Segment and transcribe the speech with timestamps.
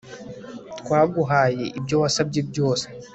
[0.79, 2.85] Twaguhaye ibyo wasabye byose